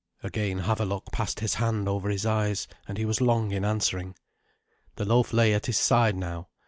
[0.23, 4.15] Again Havelok passed his hand over his eyes, and he was long in answering.
[4.95, 6.47] The loaf lay at his side now.